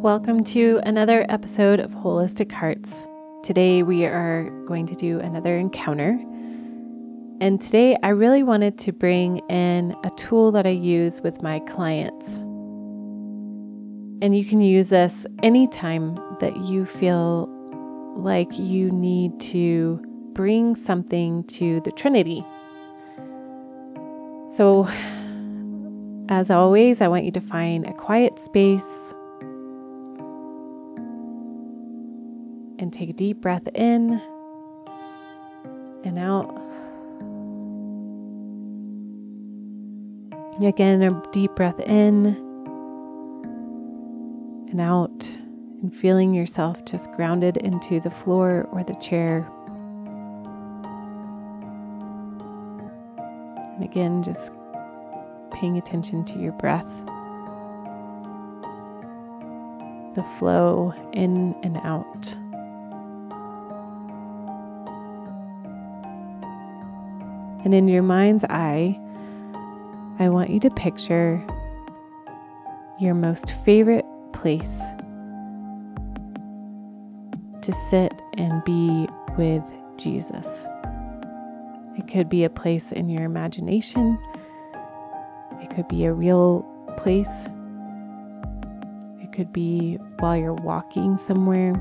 Welcome 0.00 0.44
to 0.44 0.80
another 0.84 1.26
episode 1.28 1.78
of 1.78 1.90
Holistic 1.90 2.50
Hearts. 2.50 3.06
Today 3.42 3.82
we 3.82 4.06
are 4.06 4.48
going 4.64 4.86
to 4.86 4.94
do 4.94 5.20
another 5.20 5.58
encounter. 5.58 6.18
And 7.42 7.60
today 7.60 7.98
I 8.02 8.08
really 8.08 8.42
wanted 8.42 8.78
to 8.78 8.92
bring 8.92 9.40
in 9.50 9.94
a 10.02 10.08
tool 10.16 10.52
that 10.52 10.66
I 10.66 10.70
use 10.70 11.20
with 11.20 11.42
my 11.42 11.58
clients. 11.60 12.38
And 14.22 14.34
you 14.34 14.42
can 14.42 14.62
use 14.62 14.88
this 14.88 15.26
anytime 15.42 16.18
that 16.40 16.56
you 16.64 16.86
feel 16.86 17.46
like 18.16 18.58
you 18.58 18.90
need 18.90 19.38
to 19.40 20.00
bring 20.32 20.76
something 20.76 21.44
to 21.44 21.82
the 21.82 21.92
Trinity. 21.92 22.42
So, 24.48 24.88
as 26.30 26.50
always, 26.50 27.02
I 27.02 27.08
want 27.08 27.26
you 27.26 27.32
to 27.32 27.40
find 27.42 27.84
a 27.84 27.92
quiet 27.92 28.38
space 28.38 29.12
and 32.90 32.98
take 32.98 33.10
a 33.10 33.12
deep 33.12 33.40
breath 33.40 33.68
in 33.76 34.20
and 36.02 36.18
out. 36.18 36.50
Again, 40.60 41.00
a 41.00 41.22
deep 41.30 41.54
breath 41.54 41.78
in 41.78 42.26
and 44.70 44.80
out, 44.80 45.24
and 45.82 45.94
feeling 45.94 46.34
yourself 46.34 46.84
just 46.84 47.12
grounded 47.12 47.58
into 47.58 48.00
the 48.00 48.10
floor 48.10 48.68
or 48.72 48.82
the 48.82 48.94
chair. 48.94 49.48
And 53.76 53.84
again, 53.84 54.24
just 54.24 54.50
paying 55.52 55.78
attention 55.78 56.24
to 56.24 56.40
your 56.40 56.52
breath, 56.54 56.90
the 60.16 60.24
flow 60.40 60.92
in 61.12 61.54
and 61.62 61.76
out. 61.84 62.34
And 67.70 67.76
in 67.76 67.86
your 67.86 68.02
mind's 68.02 68.42
eye, 68.50 68.98
I 70.18 70.28
want 70.28 70.50
you 70.50 70.58
to 70.58 70.70
picture 70.70 71.46
your 72.98 73.14
most 73.14 73.52
favorite 73.64 74.04
place 74.32 74.82
to 77.62 77.72
sit 77.88 78.12
and 78.36 78.64
be 78.64 79.06
with 79.38 79.62
Jesus. 79.96 80.66
It 81.96 82.08
could 82.08 82.28
be 82.28 82.42
a 82.42 82.50
place 82.50 82.90
in 82.90 83.08
your 83.08 83.22
imagination, 83.22 84.18
it 85.62 85.70
could 85.70 85.86
be 85.86 86.06
a 86.06 86.12
real 86.12 86.62
place, 86.96 87.46
it 89.22 89.30
could 89.30 89.52
be 89.52 89.94
while 90.18 90.36
you're 90.36 90.54
walking 90.54 91.16
somewhere. 91.16 91.80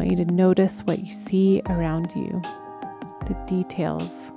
Want 0.00 0.18
you 0.18 0.24
to 0.24 0.32
notice 0.32 0.80
what 0.86 1.04
you 1.04 1.12
see 1.12 1.60
around 1.66 2.10
you, 2.16 2.40
the 3.26 3.36
details. 3.46 4.32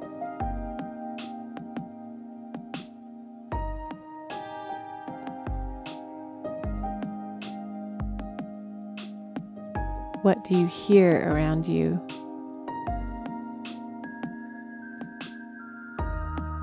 What 10.24 10.44
do 10.44 10.58
you 10.58 10.68
hear 10.68 11.30
around 11.32 11.66
you? 11.66 11.98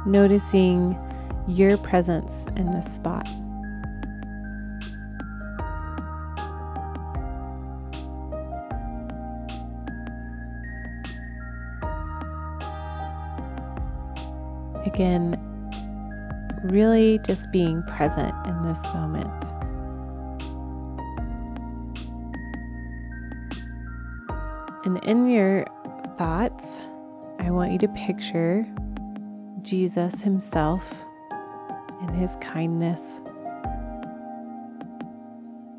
Noticing 0.05 0.95
your 1.49 1.79
presence 1.79 2.45
in 2.55 2.71
this 2.71 2.95
spot. 2.95 3.27
Again, 14.87 15.39
really 16.65 17.19
just 17.25 17.51
being 17.53 17.83
present 17.85 18.35
in 18.47 18.69
this 18.69 18.83
moment. 18.95 19.45
And 24.85 25.03
in 25.05 25.29
your 25.29 25.67
thoughts, 26.17 26.81
I 27.39 27.51
want 27.51 27.73
you 27.73 27.79
to 27.79 27.89
picture 27.89 28.67
Jesus 29.63 30.23
Himself 30.23 30.83
and 32.01 32.11
His 32.17 32.37
kindness 32.37 33.21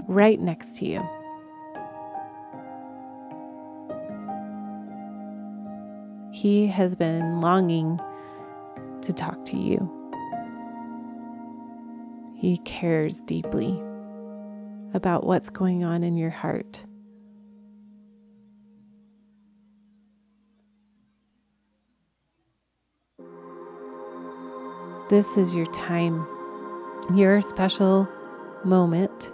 right 0.08 0.40
next 0.40 0.76
to 0.76 0.86
you. 0.86 1.10
He 6.32 6.68
has 6.68 6.96
been 6.96 7.42
longing 7.42 8.00
to 9.04 9.14
talk 9.14 9.44
to 9.46 9.58
you. 9.58 9.90
He 12.38 12.58
cares 12.66 13.22
deeply 13.22 13.82
about 14.94 15.26
what's 15.26 15.50
going 15.50 15.84
on 15.84 16.04
in 16.04 16.18
your 16.18 16.32
heart. 16.32 16.84
This 25.10 25.38
is 25.38 25.54
your 25.54 25.66
time, 25.68 26.26
your 27.14 27.42
special 27.42 28.08
moment 28.64 29.32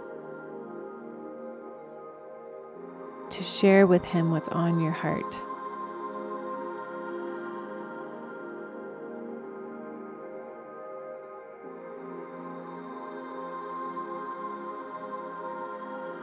to 3.30 3.42
share 3.42 3.86
with 3.86 4.04
Him 4.04 4.30
what's 4.30 4.48
on 4.48 4.80
your 4.80 4.92
heart. 4.92 5.42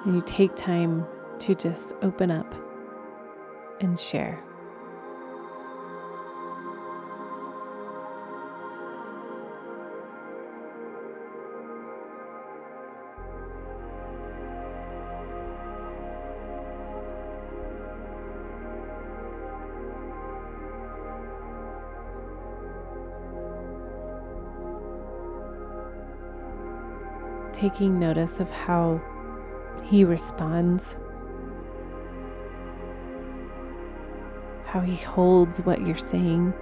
And 0.05 0.13
you 0.13 0.21
take 0.21 0.55
time 0.55 1.05
to 1.39 1.55
just 1.55 1.93
open 2.03 2.29
up 2.29 2.53
and 3.81 3.99
share. 3.99 4.39
Taking 27.53 27.97
notice 27.97 28.39
of 28.39 28.51
how 28.51 29.01
he 29.85 30.03
responds, 30.03 30.97
how 34.65 34.81
he 34.81 34.95
holds 34.95 35.59
what 35.59 35.85
you're 35.85 35.95
saying. 35.95 36.53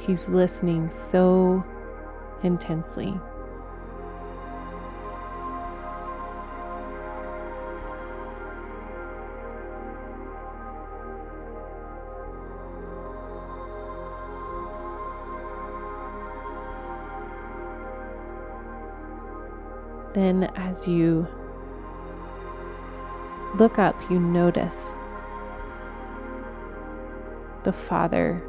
He's 0.00 0.26
listening 0.28 0.90
so 0.90 1.62
intensely. 2.42 3.14
Then, 20.14 20.44
as 20.56 20.88
you 20.88 21.26
look 23.56 23.78
up, 23.78 23.94
you 24.10 24.18
notice 24.18 24.94
the 27.64 27.72
Father 27.72 28.42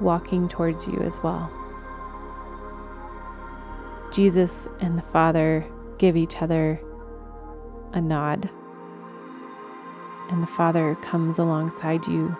walking 0.00 0.48
towards 0.48 0.86
you 0.86 0.98
as 1.00 1.16
well. 1.22 1.50
Jesus 4.12 4.68
and 4.80 4.98
the 4.98 5.02
Father 5.02 5.66
give 5.98 6.16
each 6.16 6.42
other 6.42 6.80
a 7.92 8.00
nod, 8.00 8.50
and 10.30 10.42
the 10.42 10.46
Father 10.46 10.94
comes 10.96 11.38
alongside 11.38 12.06
you 12.06 12.36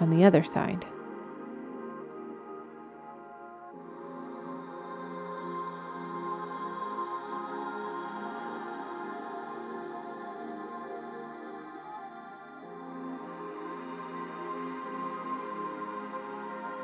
on 0.00 0.10
the 0.10 0.24
other 0.24 0.42
side. 0.42 0.86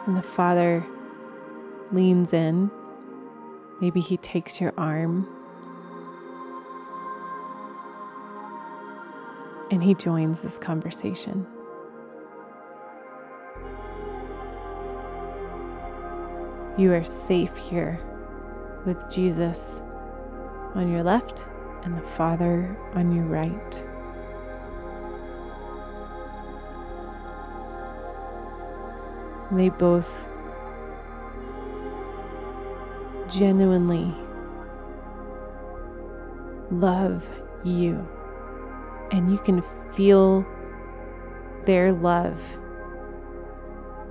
And 0.06 0.16
the 0.16 0.22
Father 0.22 0.86
leans 1.92 2.32
in. 2.32 2.70
Maybe 3.80 4.00
he 4.00 4.16
takes 4.16 4.60
your 4.60 4.72
arm 4.78 5.28
and 9.70 9.82
he 9.82 9.94
joins 9.94 10.40
this 10.40 10.58
conversation. 10.58 11.46
You 16.78 16.92
are 16.92 17.04
safe 17.04 17.56
here 17.56 18.00
with 18.84 19.10
Jesus 19.12 19.80
on 20.74 20.92
your 20.92 21.02
left 21.02 21.46
and 21.82 21.96
the 21.96 22.06
Father 22.06 22.76
on 22.94 23.12
your 23.12 23.24
right. 23.24 23.84
They 29.56 29.70
both 29.70 30.28
genuinely 33.30 34.14
love 36.70 37.28
you, 37.64 38.06
and 39.10 39.32
you 39.32 39.38
can 39.38 39.62
feel 39.94 40.46
their 41.64 41.90
love 41.90 42.38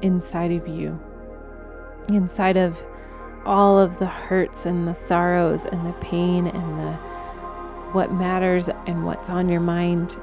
inside 0.01 0.51
of 0.51 0.67
you, 0.67 0.99
inside 2.09 2.57
of 2.57 2.83
all 3.45 3.77
of 3.77 3.99
the 3.99 4.07
hurts 4.07 4.65
and 4.65 4.87
the 4.87 4.95
sorrows 4.95 5.65
and 5.65 5.85
the 5.85 5.93
pain 5.93 6.47
and 6.47 6.79
the 6.79 6.93
what 7.93 8.11
matters 8.11 8.67
and 8.87 9.05
what's 9.05 9.29
on 9.29 9.47
your 9.47 9.61
mind. 9.61 10.17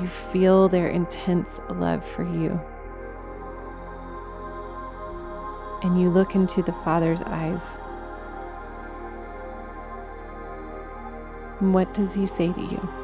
You 0.00 0.06
feel 0.06 0.68
their 0.68 0.88
intense 0.88 1.60
love 1.68 2.04
for 2.04 2.24
you. 2.24 2.58
And 5.82 6.00
you 6.00 6.10
look 6.10 6.34
into 6.34 6.62
the 6.62 6.72
Father's 6.84 7.22
eyes. 7.22 7.78
what 11.60 11.92
does 11.92 12.14
he 12.14 12.24
say 12.24 12.52
to 12.52 12.60
you? 12.60 12.99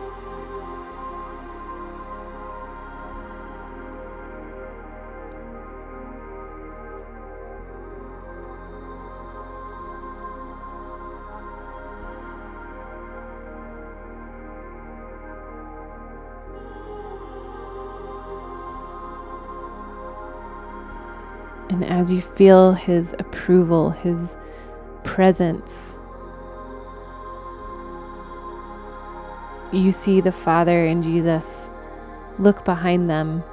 And 21.76 21.84
as 21.84 22.10
you 22.10 22.22
feel 22.22 22.72
His 22.72 23.14
approval, 23.18 23.90
His 23.90 24.38
presence, 25.04 25.98
you 29.74 29.92
see 29.92 30.22
the 30.22 30.32
Father 30.32 30.86
and 30.86 31.02
Jesus 31.02 31.68
look 32.38 32.64
behind 32.64 33.10
them, 33.10 33.44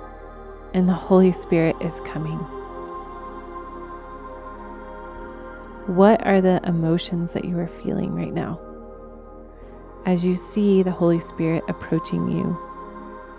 and 0.74 0.88
the 0.88 0.94
Holy 0.94 1.34
Spirit 1.34 1.75
is 1.81 2.00
coming. 2.06 2.38
What 5.88 6.26
are 6.26 6.40
the 6.40 6.62
emotions 6.64 7.34
that 7.34 7.44
you 7.44 7.60
are 7.60 7.68
feeling 7.68 8.16
right 8.16 8.34
now? 8.34 8.58
As 10.06 10.24
you 10.24 10.38
see 10.38 10.81
the 10.81 10.92
Holy 10.92 11.19
Spirit 11.19 11.66
approaching 11.68 12.31
you 12.31 12.58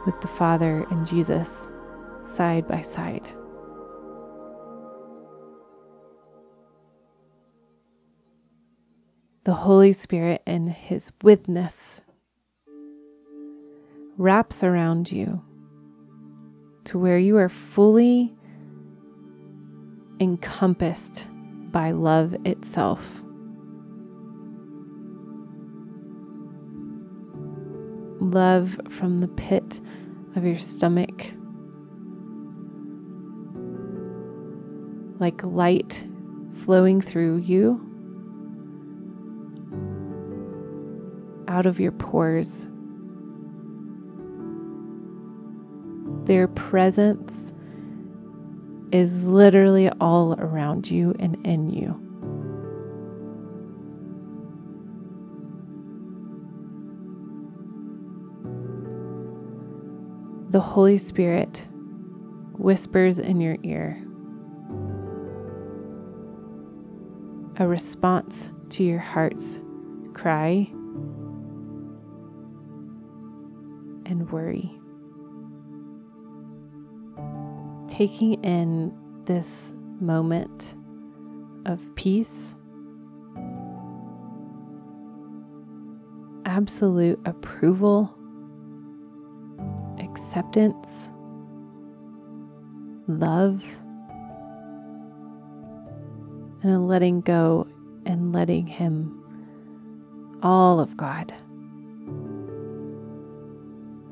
with 0.04 0.20
the 0.20 0.28
Father 0.28 0.86
and 0.90 1.06
Jesus 1.06 1.70
side 2.26 2.68
by 2.68 2.82
side. 2.82 3.26
The 9.44 9.52
Holy 9.52 9.92
Spirit 9.92 10.42
in 10.46 10.68
His 10.68 11.12
witness 11.22 12.00
wraps 14.16 14.64
around 14.64 15.12
you 15.12 15.42
to 16.84 16.98
where 16.98 17.18
you 17.18 17.36
are 17.36 17.50
fully 17.50 18.34
encompassed 20.18 21.28
by 21.70 21.90
love 21.90 22.34
itself. 22.46 23.22
Love 28.20 28.80
from 28.88 29.18
the 29.18 29.28
pit 29.28 29.80
of 30.36 30.46
your 30.46 30.56
stomach, 30.56 31.26
like 35.20 35.44
light 35.44 36.02
flowing 36.54 37.02
through 37.02 37.36
you 37.38 37.93
out 41.54 41.66
of 41.66 41.78
your 41.78 41.92
pores. 41.92 42.66
Their 46.26 46.48
presence 46.48 47.54
is 48.90 49.28
literally 49.28 49.88
all 50.00 50.34
around 50.40 50.90
you 50.90 51.14
and 51.20 51.36
in 51.46 51.70
you. 51.70 52.00
The 60.50 60.60
Holy 60.60 60.96
Spirit 60.96 61.68
whispers 62.58 63.20
in 63.20 63.40
your 63.40 63.58
ear 63.62 64.00
a 67.56 67.68
response 67.68 68.50
to 68.70 68.82
your 68.82 68.98
heart's 68.98 69.60
cry 70.14 70.68
worry. 74.30 74.70
Taking 77.88 78.42
in 78.44 78.92
this 79.24 79.72
moment 80.00 80.74
of 81.66 81.94
peace, 81.94 82.54
absolute 86.44 87.20
approval, 87.24 88.12
acceptance, 89.98 91.10
love, 93.06 93.64
and 96.62 96.72
a 96.72 96.78
letting 96.78 97.20
go 97.20 97.66
and 98.06 98.32
letting 98.32 98.66
Him, 98.66 99.20
all 100.42 100.80
of 100.80 100.96
God. 100.96 101.32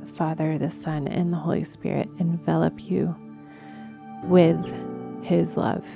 Father, 0.06 0.58
the 0.58 0.70
Son, 0.70 1.08
and 1.08 1.32
the 1.32 1.36
Holy 1.36 1.64
Spirit 1.64 2.08
envelop 2.18 2.90
you 2.90 3.14
with 4.24 4.64
His 5.22 5.56
love. 5.56 5.86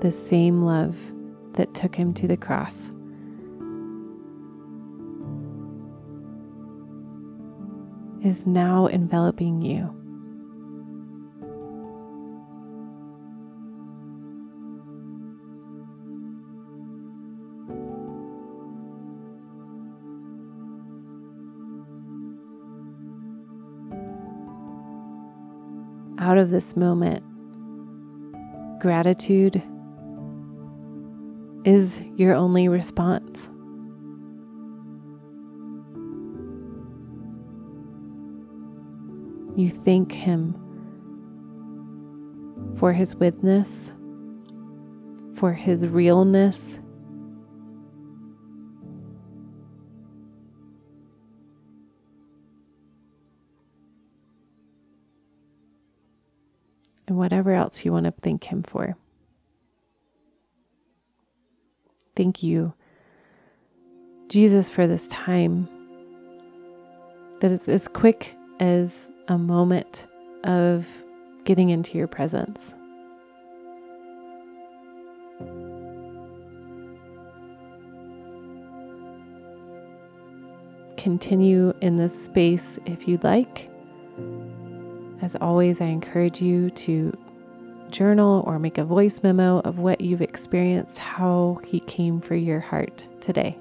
The 0.00 0.10
same 0.10 0.62
love 0.62 0.96
that 1.54 1.74
took 1.74 1.94
Him 1.94 2.12
to 2.14 2.26
the 2.28 2.36
cross. 2.36 2.92
Is 8.22 8.46
now 8.46 8.86
enveloping 8.86 9.60
you. 9.60 10.03
Out 26.34 26.38
of 26.38 26.50
this 26.50 26.74
moment, 26.74 27.22
gratitude 28.80 29.62
is 31.64 32.02
your 32.16 32.34
only 32.34 32.66
response. 32.66 33.48
You 39.54 39.70
thank 39.70 40.10
Him 40.10 40.56
for 42.78 42.92
His 42.92 43.14
witness, 43.14 43.92
for 45.36 45.52
His 45.52 45.86
realness, 45.86 46.80
whatever 57.24 57.54
else 57.54 57.86
you 57.86 57.90
want 57.90 58.04
to 58.04 58.10
thank 58.10 58.44
Him 58.44 58.62
for. 58.62 58.98
Thank 62.14 62.42
you, 62.42 62.74
Jesus, 64.28 64.70
for 64.70 64.86
this 64.86 65.08
time 65.08 65.66
that 67.40 67.50
is 67.50 67.66
as 67.66 67.88
quick 67.88 68.36
as 68.60 69.08
a 69.28 69.38
moment 69.38 70.06
of 70.44 70.86
getting 71.44 71.70
into 71.70 71.96
your 71.96 72.06
presence. 72.06 72.74
Continue 80.98 81.72
in 81.80 81.96
this 81.96 82.24
space 82.24 82.78
if 82.84 83.08
you'd 83.08 83.24
like. 83.24 83.70
As 85.22 85.36
always, 85.36 85.80
I 85.80 85.86
encourage 85.86 86.42
you 86.42 86.70
to 86.70 87.16
journal 87.90 88.42
or 88.46 88.58
make 88.58 88.78
a 88.78 88.84
voice 88.84 89.22
memo 89.22 89.60
of 89.60 89.78
what 89.78 90.00
you've 90.00 90.22
experienced, 90.22 90.98
how 90.98 91.60
He 91.64 91.80
came 91.80 92.20
for 92.20 92.34
your 92.34 92.60
heart 92.60 93.06
today. 93.20 93.56